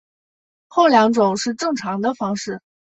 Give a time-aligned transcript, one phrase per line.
[0.67, 2.59] 后两种是正常的方式。